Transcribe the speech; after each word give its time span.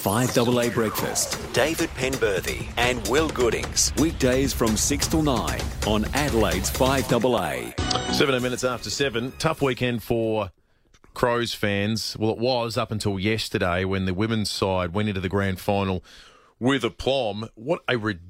5AA 0.00 0.72
Breakfast. 0.72 1.38
David 1.52 1.90
Penberthy 1.90 2.66
and 2.78 3.06
Will 3.08 3.28
Goodings. 3.28 3.92
Weekdays 3.98 4.54
from 4.54 4.74
6 4.74 5.06
till 5.08 5.22
9 5.22 5.60
on 5.86 6.06
Adelaide's 6.14 6.70
5AA. 6.70 8.14
17 8.14 8.42
minutes 8.42 8.64
after 8.64 8.88
7. 8.88 9.32
Tough 9.38 9.60
weekend 9.60 10.02
for 10.02 10.52
Crows 11.12 11.52
fans. 11.52 12.16
Well, 12.18 12.30
it 12.30 12.38
was 12.38 12.78
up 12.78 12.90
until 12.90 13.18
yesterday 13.18 13.84
when 13.84 14.06
the 14.06 14.14
women's 14.14 14.50
side 14.50 14.94
went 14.94 15.10
into 15.10 15.20
the 15.20 15.28
grand 15.28 15.60
final 15.60 16.02
with 16.58 16.82
aplomb. 16.82 17.50
What 17.54 17.82
a 17.86 17.98
ridiculous 17.98 18.26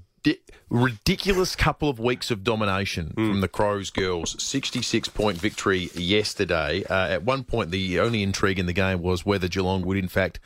ridiculous 0.69 1.57
couple 1.57 1.89
of 1.89 1.99
weeks 1.99 2.31
of 2.31 2.45
domination 2.45 3.15
mm. 3.17 3.29
from 3.29 3.41
the 3.41 3.49
Crows 3.49 3.89
girls. 3.89 4.37
66 4.43 5.09
point 5.09 5.39
victory 5.39 5.91
yesterday. 5.95 6.85
Uh, 6.85 7.09
at 7.09 7.23
one 7.23 7.43
point, 7.43 7.71
the 7.71 7.99
only 8.01 8.23
intrigue 8.23 8.59
in 8.59 8.67
the 8.67 8.75
game 8.75 9.01
was 9.01 9.25
whether 9.25 9.49
Geelong 9.49 9.83
would, 9.87 9.97
in 9.97 10.09
fact, 10.09 10.39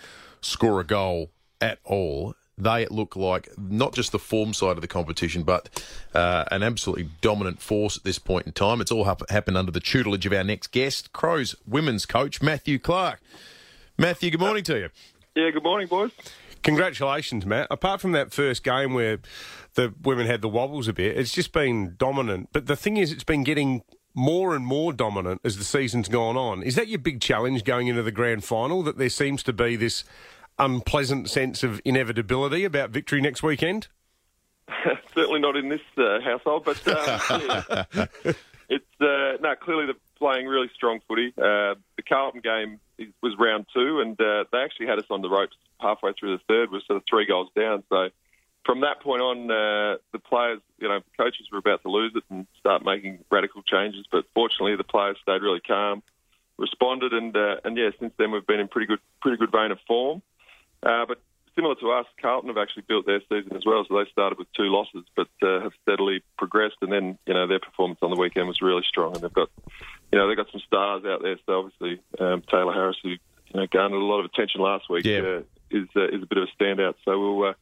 score 0.45 0.81
a 0.81 0.85
goal 0.85 1.31
at 1.61 1.79
all. 1.85 2.35
They 2.57 2.87
look 2.87 3.17
like 3.17 3.49
not 3.59 3.95
just 3.95 4.13
the 4.13 4.19
form 4.19 4.55
side 4.55 4.77
of 4.77 4.81
the 4.81 4.87
competition, 4.87 5.43
but 5.43 5.85
uh, 6.15 6.45
an 6.53 6.63
absolutely 6.63 7.09
dominant 7.21 7.61
force 7.61 7.97
at 7.97 8.05
this 8.05 8.21
point 8.21 8.47
in 8.47 8.53
time. 8.53 8.81
It's 8.81 8.93
all 8.93 9.05
happened 9.05 9.57
under 9.57 9.73
the 9.73 9.81
tutelage 9.81 10.25
of 10.25 10.33
our 10.33 10.45
next 10.45 10.69
guest, 10.69 11.13
Crows 11.13 11.57
women's 11.67 12.07
coach, 12.07 12.41
Matthew 12.41 12.79
Clarke. 12.79 13.21
Matthew, 13.99 14.31
good 14.31 14.41
morning 14.41 14.63
to 14.65 14.79
you. 14.79 14.89
Yeah, 15.35 15.51
good 15.51 15.65
morning, 15.65 15.89
boys. 15.89 16.13
Congratulations, 16.63 17.45
Matt. 17.45 17.67
Apart 17.71 18.01
from 18.01 18.13
that 18.13 18.33
first 18.33 18.63
game 18.63 18.95
where 18.95 19.19
the 19.75 19.93
women 20.03 20.27
had 20.27 20.41
the 20.41 20.49
wobbles 20.49 20.87
a 20.87 20.93
bit, 20.93 21.17
it's 21.17 21.33
just 21.33 21.53
been 21.53 21.97
dominant. 21.99 22.51
But 22.53 22.67
the 22.67 22.77
thing 22.77 22.97
is, 22.97 23.11
it's 23.11 23.25
been 23.25 23.43
getting 23.43 23.83
more 24.15 24.55
and 24.55 24.65
more 24.65 24.93
dominant 24.93 25.41
as 25.45 25.59
the 25.59 25.65
season's 25.65 26.09
gone 26.09 26.37
on. 26.37 26.63
Is 26.63 26.77
that 26.77 26.89
your 26.89 27.01
big 27.01 27.21
challenge 27.21 27.65
going 27.65 27.89
into 27.89 28.03
the 28.03 28.13
grand 28.13 28.45
final? 28.45 28.83
That 28.83 28.97
there 28.97 29.09
seems 29.09 29.43
to 29.43 29.53
be 29.53 29.77
this 29.77 30.05
unpleasant 30.59 31.29
sense 31.29 31.63
of 31.63 31.81
inevitability 31.85 32.65
about 32.65 32.91
victory 32.91 33.21
next 33.21 33.43
weekend? 33.43 33.89
Certainly 35.15 35.41
not 35.41 35.57
in 35.57 35.69
this 35.69 35.81
uh, 35.99 36.21
household, 36.21 36.65
but 36.65 36.87
um, 36.89 37.85
yeah. 37.95 38.07
it's 38.69 39.01
uh, 39.01 39.37
no 39.41 39.55
clearly 39.61 39.87
they're 39.87 39.95
playing 40.19 40.47
really 40.47 40.71
strong 40.75 41.01
footy. 41.07 41.33
Uh, 41.37 41.75
the 41.97 42.03
Carlton 42.09 42.41
game 42.41 42.81
was 43.23 43.35
round 43.39 43.67
two, 43.75 44.01
and 44.01 44.21
uh, 44.21 44.45
they 44.53 44.59
actually 44.59 44.87
had 44.87 44.99
us 44.99 45.05
on 45.11 45.23
the 45.23 45.29
ropes 45.29 45.57
halfway 45.81 46.13
through 46.13 46.37
the 46.37 46.43
third. 46.49 46.71
We're 46.73 46.81
sort 46.87 46.97
of 46.97 47.03
three 47.09 47.27
goals 47.27 47.51
down, 47.55 47.85
so 47.89 48.09
from 48.65 48.81
that 48.81 49.01
point 49.01 49.21
on, 49.21 49.51
uh, 49.51 49.99
the 50.13 50.19
players, 50.19 50.61
you 50.79 50.89
know, 50.89 51.01
coaches 51.17 51.49
were 51.53 51.59
about 51.59 51.83
to 51.83 51.91
lose 51.91 52.13
it 52.15 52.25
and 52.31 52.47
start 52.59 52.85
making 52.85 53.19
radical 53.31 53.63
changes. 53.63 54.07
But 54.11 54.25
fortunately, 54.35 54.77
the 54.77 54.85
players 54.85 55.19
stayed 55.23 55.43
really 55.43 55.61
calm, 55.61 56.03
responded, 56.59 57.13
and 57.13 57.37
uh, 57.37 57.57
and 57.65 57.77
yeah, 57.77 57.91
since 58.01 58.13
then 58.19 58.31
we've 58.31 58.47
been 58.47 58.61
in 58.61 58.69
pretty 58.69 58.87
good 58.87 59.01
pretty 59.21 59.37
good 59.37 59.53
vein 59.53 59.71
of 59.71 59.79
form. 59.87 60.23
Uh, 60.85 61.07
but 61.07 61.19
similar 61.55 61.75
to 61.77 61.91
us, 61.93 62.07
Carlton 62.21 62.49
have 62.49 62.59
actually 62.59 62.85
built 62.89 63.07
their 63.07 63.21
season 63.29 63.57
as 63.57 63.65
well. 63.65 63.85
So 63.89 63.97
they 63.97 64.11
started 64.11 64.39
with 64.39 64.49
two 64.53 64.65
losses, 64.65 65.05
but 65.17 65.29
uh, 65.43 65.61
have 65.61 65.73
steadily 65.83 66.23
progressed. 66.39 66.77
And 66.83 66.93
then 66.93 67.19
you 67.27 67.35
know 67.35 67.47
their 67.47 67.61
performance 67.61 68.01
on 68.03 68.11
the 68.11 68.21
weekend 68.21 68.49
was 68.49 68.61
really 68.61 68.85
strong, 68.87 69.15
and 69.15 69.23
they've 69.23 69.33
got 69.33 69.51
you 70.13 70.19
know 70.19 70.29
they've 70.29 70.37
got 70.37 70.51
some 70.51 70.63
stars 70.67 71.05
out 71.05 71.23
there. 71.23 71.39
So 71.47 71.59
obviously 71.59 72.01
um, 72.21 72.43
Tayla 72.43 72.75
Harris, 72.75 72.97
who 73.03 73.11
you 73.11 73.19
know 73.55 73.67
garnered 73.67 74.01
a 74.01 74.05
lot 74.05 74.21
of 74.21 74.27
attention 74.27 74.61
last 74.61 74.91
week, 74.91 75.05
yeah. 75.05 75.21
uh, 75.21 75.43
is 75.71 75.89
uh, 75.97 76.09
is 76.09 76.23
a 76.23 76.27
bit 76.27 76.39
of 76.39 76.49
a 76.49 76.63
standout. 76.63 76.95
So 77.05 77.19
we'll 77.19 77.51
uh, 77.51 77.55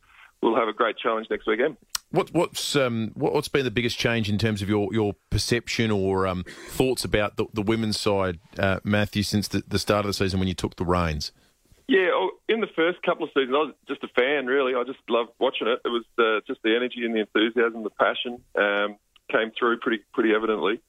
we'll 0.43 0.57
have 0.57 0.69
a 0.69 0.73
great 0.73 0.99
challenge 0.99 1.29
next 1.31 1.47
weekend. 1.47 1.77
What, 2.11 2.31
what's 2.35 2.77
um, 2.77 3.13
what, 3.15 3.35
has 3.35 3.49
been 3.49 3.65
the 3.65 3.71
biggest 3.71 3.99
change 3.99 4.29
in 4.29 4.37
terms 4.37 4.61
of 4.61 4.69
your, 4.69 4.93
your 4.93 5.15
perception 5.31 5.91
or 5.91 6.27
um, 6.27 6.45
thoughts 6.69 7.07
about 7.07 7.39
the, 7.39 7.47
the 7.55 7.63
women's 7.63 7.99
side, 7.99 8.39
uh, 8.59 8.81
Matthew, 8.85 9.23
since 9.23 9.49
the, 9.49 9.65
the 9.67 9.79
start 9.79 10.05
of 10.05 10.11
the 10.11 10.13
season 10.13 10.39
when 10.39 10.47
you 10.47 10.53
took 10.53 10.77
the 10.77 10.85
reins? 10.85 11.33
Yeah, 11.89 12.11
in 12.53 12.61
the 12.61 12.69
first 12.77 13.03
couple 13.03 13.25
of 13.25 13.31
seasons, 13.31 13.55
I 13.55 13.59
was 13.59 13.75
just 13.89 14.05
a 14.05 14.09
fan, 14.09 14.47
really. 14.47 14.75
I 14.75 14.85
just 14.85 14.99
loved 15.09 15.31
watching 15.39 15.69
it. 15.69 15.81
It 15.85 15.89
was 15.89 16.05
uh, 16.19 16.41
just 16.47 16.63
the 16.63 16.77
energy 16.77 17.05
and 17.05 17.15
the 17.15 17.21
enthusiasm, 17.21 17.83
the 17.83 17.91
passion 17.91 18.43
um, 18.57 18.97
came 19.31 19.53
through 19.59 19.79
pretty 19.79 20.05
pretty 20.13 20.35
evidently. 20.35 20.81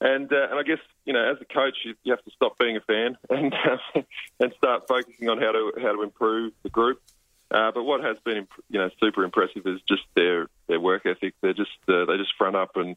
And 0.00 0.30
uh, 0.32 0.48
and 0.50 0.58
I 0.58 0.62
guess 0.62 0.80
you 1.04 1.12
know, 1.12 1.30
as 1.30 1.38
a 1.40 1.44
coach, 1.44 1.76
you, 1.84 1.94
you 2.02 2.12
have 2.12 2.24
to 2.24 2.30
stop 2.32 2.58
being 2.58 2.76
a 2.76 2.80
fan 2.80 3.16
and 3.30 3.54
uh, 3.54 4.02
and 4.40 4.52
start 4.58 4.88
focusing 4.88 5.28
on 5.28 5.38
how 5.38 5.52
to 5.52 5.72
how 5.80 5.92
to 5.94 6.02
improve 6.02 6.52
the 6.62 6.70
group. 6.70 7.00
Uh, 7.48 7.70
but 7.70 7.84
what 7.84 8.02
has 8.02 8.16
been, 8.24 8.48
you 8.68 8.78
know, 8.80 8.90
super 9.00 9.22
impressive 9.22 9.66
is 9.66 9.80
just 9.88 10.02
their 10.14 10.48
their 10.66 10.80
work 10.80 11.06
ethic. 11.06 11.34
They're 11.40 11.54
just 11.54 11.70
uh, 11.88 12.04
they 12.04 12.16
just 12.16 12.34
front 12.36 12.56
up 12.56 12.76
and 12.76 12.96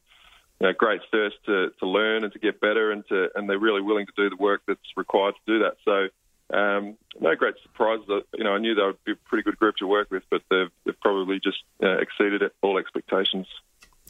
you 0.59 0.68
know, 0.68 0.74
great 0.74 1.02
thirst 1.09 1.38
to, 1.46 1.72
to 1.80 1.88
learn 1.88 2.25
and 2.25 2.34
to 2.34 2.40
get 2.40 2.59
better, 2.59 2.92
and 2.92 3.08
to 3.08 3.30
and 3.36 3.50
they're 3.50 3.59
really 3.59 3.81
willing 3.81 4.08
to 4.08 4.12
do 4.18 4.30
the 4.30 4.42
work 4.42 4.62
that's 4.68 4.80
required 4.98 5.36
to 5.46 5.53
do 5.53 5.64
that. 5.64 5.78
So. 5.86 6.09
Um, 6.52 6.98
no 7.20 7.36
great 7.36 7.56
surprises. 7.62 8.08
You 8.34 8.44
know, 8.44 8.54
I 8.54 8.60
knew 8.60 8.76
they 8.76 8.82
would 8.82 9.04
be 9.04 9.12
a 9.12 9.16
pretty 9.16 9.44
good 9.44 9.58
group 9.58 9.76
to 9.78 9.88
work 9.88 10.10
with, 10.10 10.24
but 10.30 10.42
they've, 10.50 10.72
they've 10.86 11.00
probably 11.00 11.40
just 11.40 11.60
uh, 11.84 11.98
exceeded 11.98 12.42
all 12.62 12.78
expectations. 12.78 13.48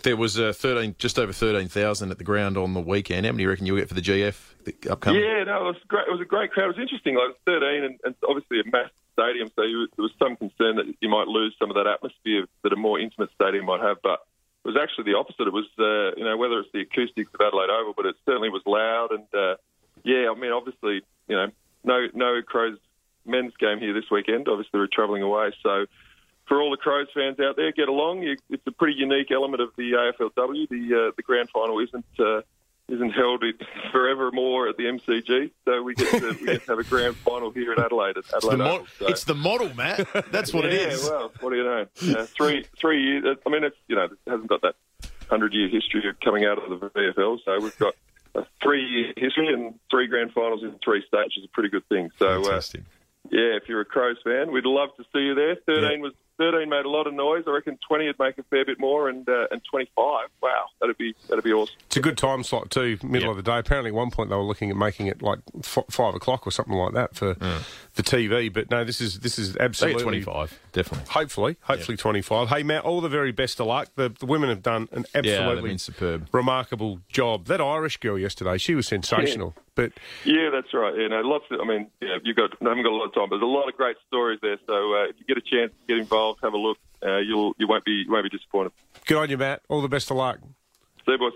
There 0.04 0.16
was 0.16 0.40
uh, 0.40 0.54
thirteen, 0.54 0.96
just 0.98 1.20
over 1.20 1.34
thirteen 1.34 1.68
thousand 1.68 2.12
at 2.12 2.18
the 2.18 2.24
ground 2.24 2.58
on 2.58 2.74
the 2.74 2.80
weekend. 2.80 3.26
How 3.26 3.34
many 3.34 3.40
do 3.40 3.44
you 3.44 3.50
reckon 3.50 3.66
you'll 3.66 3.78
get 3.78 3.90
for 3.90 3.96
the 3.96 4.02
GF 4.02 4.36
the 4.64 4.92
upcoming? 4.92 5.22
Yeah, 5.22 5.44
no, 5.44 5.62
it 5.62 5.66
was 5.66 5.76
great. 5.90 6.08
It 6.08 6.12
was 6.12 6.22
a 6.22 6.26
great 6.26 6.52
crowd. 6.52 6.66
It 6.66 6.78
was 6.78 6.80
interesting. 6.80 7.16
Like 7.16 7.36
thirteen, 7.46 7.84
and, 7.84 8.00
and 8.06 8.16
obviously 8.26 8.62
a 8.62 8.64
massive 8.72 8.96
stadium, 9.20 9.52
so 9.56 9.64
you, 9.64 9.88
there 9.98 10.04
was 10.04 10.14
some 10.18 10.38
concern 10.38 10.78
that 10.78 10.86
you 11.02 11.10
might 11.10 11.28
lose 11.28 11.54
some 11.60 11.70
of 11.70 11.76
that 11.76 11.88
atmosphere 11.88 12.46
that 12.64 12.72
a 12.72 12.78
more 12.78 13.00
intimate 13.00 13.30
stadium 13.36 13.66
might 13.66 13.82
have. 13.82 13.98
But 14.02 14.24
it 14.64 14.68
was 14.68 14.78
actually 14.82 15.12
the 15.12 15.18
opposite. 15.18 15.48
It 15.48 15.54
was, 15.54 15.68
uh, 15.78 16.16
you 16.16 16.24
know, 16.24 16.38
whether 16.38 16.60
it's 16.60 16.72
the 16.72 16.82
acoustics 16.82 17.32
of 17.34 17.42
Adelaide 17.42 17.70
Oval, 17.70 17.94
but 17.96 18.06
it 18.06 18.16
certainly 18.26 18.50
was 18.50 18.62
loud. 18.66 19.12
And 19.12 19.28
uh, 19.34 19.56
yeah, 20.04 20.32
I 20.32 20.40
mean, 20.40 20.52
obviously, 20.52 21.02
you 21.28 21.36
know, 21.36 21.48
no 21.84 22.08
no 22.14 22.39
Crows 22.50 22.78
men's 23.26 23.56
game 23.58 23.80
here 23.80 23.94
this 23.94 24.10
weekend. 24.12 24.48
Obviously, 24.48 24.80
we're 24.80 24.88
travelling 24.88 25.24
away, 25.24 25.52
so 25.64 25.86
for 26.50 26.62
all 26.62 26.72
the 26.72 26.78
Crows 26.78 27.08
fans 27.14 27.40
out 27.40 27.56
there, 27.56 27.72
get 27.72 27.88
along. 27.88 28.24
It's 28.50 28.68
a 28.68 28.72
pretty 28.72 28.98
unique 28.98 29.32
element 29.32 29.62
of 29.62 29.70
the 29.78 29.94
AFLW. 29.94 30.68
The 30.68 31.08
uh, 31.08 31.12
the 31.16 31.24
grand 31.24 31.50
final 31.52 31.80
isn't 31.80 32.06
uh, 32.20 32.42
isn't 32.90 33.12
held 33.12 33.44
forevermore 33.92 34.68
at 34.68 34.78
the 34.78 34.86
MCG. 34.86 35.52
So 35.66 35.84
we 35.84 35.94
get, 35.94 36.20
to, 36.20 36.30
we 36.40 36.46
get 36.46 36.66
to 36.66 36.72
have 36.72 36.80
a 36.80 36.84
grand 36.84 37.16
final 37.18 37.52
here 37.52 37.72
in 37.72 37.80
Adelaide. 37.80 38.18
At 38.18 38.26
Adelaide 38.36 38.36
it's, 38.36 38.48
the 38.50 38.58
mo- 38.58 38.86
so. 38.98 39.08
it's 39.08 39.24
the 39.26 39.36
model, 39.36 39.74
Matt. 39.76 40.08
That's 40.32 40.54
what 40.54 40.66
yeah, 40.66 40.72
it 40.72 40.94
is. 40.94 41.04
Well, 41.04 41.32
what 41.40 41.52
do 41.52 41.58
you 41.58 41.64
know? 41.64 41.86
Uh, 42.02 42.26
three 42.26 42.66
three 42.78 43.04
years. 43.04 43.38
I 43.46 43.50
mean, 43.50 43.64
it's 43.64 43.78
you 43.88 43.96
know, 43.96 44.06
it 44.06 44.18
hasn't 44.28 44.50
got 44.50 44.62
that 44.64 44.76
hundred 45.30 45.54
year 45.54 45.70
history 45.70 46.08
of 46.10 46.20
coming 46.20 46.46
out 46.46 46.58
of 46.58 46.80
the 46.80 46.90
VFL. 46.90 47.40
So 47.46 47.60
we've 47.60 47.78
got 47.78 47.94
a 48.36 48.46
three 48.62 48.84
year 48.84 49.14
history 49.18 49.54
and 49.54 49.80
three 49.90 50.08
grand 50.08 50.32
finals 50.32 50.64
in 50.64 50.76
three 50.84 51.04
states 51.08 51.36
is 51.38 51.46
a 51.46 51.50
pretty 51.50 51.70
good 51.70 51.88
thing. 51.90 52.10
So. 52.20 52.52
Uh, 52.52 52.62
yeah, 53.32 53.56
if 53.56 53.64
you're 53.68 53.82
a 53.82 53.86
Crows 53.86 54.18
fan, 54.24 54.52
we'd 54.52 54.66
love 54.66 54.90
to 54.98 55.04
see 55.14 55.20
you 55.20 55.36
there. 55.36 55.56
13 55.66 55.84
yeah. 55.84 55.98
was 55.98 56.14
13 56.40 56.70
made 56.70 56.86
a 56.86 56.90
lot 56.90 57.06
of 57.06 57.14
noise. 57.14 57.44
I 57.46 57.52
reckon 57.52 57.78
20 57.86 58.08
would 58.08 58.18
make 58.18 58.38
a 58.38 58.44
fair 58.44 58.66
bit 58.66 58.80
more, 58.80 59.10
and 59.10 59.28
uh, 59.28 59.48
and 59.52 59.62
25, 59.70 60.30
wow, 60.42 60.66
that'd 60.80 60.98
be 60.98 61.14
that'd 61.28 61.44
be 61.44 61.52
awesome. 61.52 61.76
It's 61.86 61.98
a 61.98 62.02
good 62.02 62.18
time 62.18 62.44
slot 62.44 62.72
too, 62.72 62.98
middle 63.04 63.28
yep. 63.28 63.32
of 63.32 63.36
the 63.38 63.44
day. 63.44 63.60
Apparently, 63.60 63.90
at 63.90 63.96
one 63.96 64.10
point 64.10 64.30
they 64.30 64.36
were 64.36 64.44
looking 64.44 64.72
at 64.72 64.78
making 64.78 65.08
it 65.08 65.22
like 65.22 65.40
f- 65.60 65.86
five 65.92 66.16
o'clock 66.16 66.48
or 66.48 66.52
something 66.52 66.74
like 66.74 66.94
that 66.94 67.16
for 67.16 67.36
mm. 67.36 67.62
the 67.96 68.04
TV. 68.04 68.52
But 68.52 68.72
no, 68.72 68.86
this 68.86 69.02
is 69.02 69.20
this 69.20 69.38
is 69.38 69.58
absolutely 69.58 70.02
25, 70.02 70.60
definitely. 70.72 71.06
Hopefully, 71.12 71.58
hopefully 71.62 71.94
yep. 71.94 72.00
25. 72.00 72.50
Hey 72.50 72.64
Matt, 72.64 72.86
all 72.86 73.02
the 73.02 73.10
very 73.10 73.34
best 73.34 73.60
of 73.60 73.68
luck. 73.68 73.90
The, 73.96 74.10
the 74.10 74.26
women 74.26 74.50
have 74.50 74.64
done 74.64 74.88
an 74.94 75.06
absolutely 75.14 75.72
yeah, 75.72 75.78
superb, 75.78 76.30
remarkable 76.32 77.00
job. 77.10 77.46
That 77.46 77.60
Irish 77.60 77.98
girl 77.98 78.18
yesterday, 78.18 78.58
she 78.58 78.76
was 78.76 78.88
sensational. 78.88 79.56
Yeah. 79.80 79.88
But 79.88 79.94
yeah, 80.26 80.50
that's 80.52 80.74
right. 80.74 80.96
You 80.96 81.10
know, 81.10 81.22
lots. 81.22 81.46
Of, 81.52 81.60
I 81.62 81.66
mean, 81.66 81.90
yeah, 82.02 82.18
you 82.24 82.34
got 82.34 82.52
I 82.62 82.70
haven't 82.70 82.84
got 82.84 82.92
a 82.92 82.96
lot 82.96 83.06
of 83.06 83.14
time, 83.14 83.30
but 83.30 83.38
there's 83.38 83.44
a 83.44 83.46
lot 83.46 83.68
of 83.68 83.76
great 83.76 83.98
stories 84.08 84.40
there. 84.42 84.58
So 84.68 84.74
uh, 84.74 85.10
if 85.10 85.16
you 85.20 85.26
get 85.26 85.38
a 85.38 85.42
chance 85.42 85.72
to 85.72 85.88
get 85.88 85.98
involved, 85.98 86.40
have 86.44 86.54
a 86.54 86.58
look 86.58 86.78
uh, 87.06 87.18
you'll 87.18 87.54
you 87.58 87.68
won't 87.68 87.86
be 87.86 88.04
you 88.06 88.12
won't 88.12 88.30
be 88.30 88.36
disappointed. 88.36 88.72
Good 89.06 89.18
on 89.18 89.30
you, 89.30 89.38
Matt. 89.38 89.62
All 89.70 89.82
the 89.82 89.90
best 89.90 90.12
of 90.12 90.18
luck. 90.18 90.40
See 91.06 91.14
you, 91.14 91.18
boys. 91.18 91.34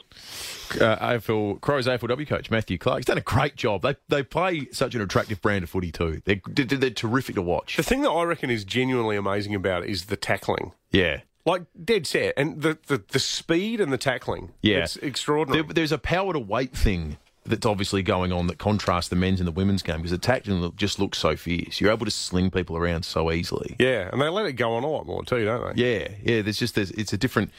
Uh, 0.82 0.98
AFL 0.98 1.62
Crows 1.62 1.88
AFLW 1.88 2.28
coach 2.28 2.52
Matthew 2.52 2.78
Clarke. 2.78 3.00
He's 3.00 3.06
done 3.06 3.18
a 3.18 3.22
great 3.22 3.56
job. 3.56 3.82
They 3.82 3.96
they 4.10 4.24
play 4.24 4.68
such 4.72 4.96
an 4.96 5.02
attractive 5.02 5.42
brand 5.42 5.64
of 5.64 5.70
footy 5.70 5.92
too. 5.92 6.22
They're 6.26 6.42
they're 6.46 6.90
terrific 6.90 7.36
to 7.36 7.42
watch. 7.42 7.78
The 7.78 7.84
thing 7.84 8.02
that 8.02 8.10
I 8.10 8.24
reckon 8.24 8.50
is 8.50 8.64
genuinely 8.64 9.16
amazing 9.16 9.56
about 9.56 9.84
it 9.84 9.90
is 9.90 10.06
the 10.06 10.18
tackling. 10.18 10.74
Yeah. 10.92 11.22
Like 11.46 11.64
dead 11.84 12.08
set, 12.08 12.36
and 12.38 12.62
the, 12.62 12.78
the, 12.88 13.04
the 13.06 13.20
speed 13.20 13.82
and 13.82 13.92
the 13.92 13.98
tackling. 13.98 14.54
Yeah, 14.62 14.78
it's 14.78 14.96
extraordinary. 14.96 15.64
There, 15.64 15.74
there's 15.74 15.92
a 15.92 15.98
power 15.98 16.32
to 16.32 16.40
weight 16.40 16.72
thing 16.72 17.18
that's 17.46 17.66
obviously 17.66 18.04
going 18.04 18.32
on 18.32 18.48
that 18.48 18.58
contrasts 18.58 19.10
the 19.10 19.16
men's 19.16 19.40
and 19.40 19.48
the 19.48 19.52
women's 19.52 19.84
game 19.84 19.98
because 19.98 20.12
the 20.12 20.18
tackling 20.18 20.72
just 20.76 21.00
looks 21.00 21.18
so 21.18 21.36
fierce. 21.36 21.82
You're 21.82 21.92
able 21.92 22.06
to 22.06 22.12
sling 22.12 22.52
people 22.52 22.78
around 22.78 23.04
so 23.04 23.32
easily. 23.32 23.76
Yeah, 23.80 24.10
and 24.12 24.22
they 24.22 24.30
let 24.30 24.46
it 24.46 24.54
go 24.54 24.74
on 24.74 24.84
a 24.84 24.88
lot 24.88 25.06
more 25.06 25.24
too, 25.24 25.46
don't 25.46 25.76
they? 25.76 25.84
Yeah, 25.84 26.08
yeah. 26.24 26.42
There's 26.42 26.58
just 26.58 26.76
there's, 26.76 26.92
it's 26.92 27.14
a 27.14 27.18
different 27.18 27.52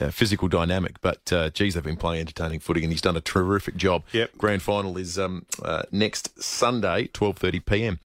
uh, 0.00 0.10
physical 0.10 0.48
dynamic, 0.48 1.00
but 1.00 1.32
uh, 1.32 1.50
geez, 1.50 1.74
they've 1.74 1.82
been 1.82 1.96
playing 1.96 2.20
entertaining 2.20 2.60
footing, 2.60 2.84
and 2.84 2.92
he's 2.92 3.02
done 3.02 3.16
a 3.16 3.20
terrific 3.20 3.76
job. 3.76 4.02
Yep. 4.12 4.38
Grand 4.38 4.62
final 4.62 4.96
is 4.96 5.18
um, 5.18 5.46
uh, 5.62 5.82
next 5.92 6.42
Sunday, 6.42 7.08
12:30 7.08 7.64
p.m. 7.64 8.00